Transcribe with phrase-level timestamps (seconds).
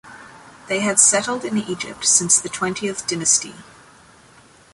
[0.67, 3.53] They had settled in Egypt since the Twentieth Dynasty.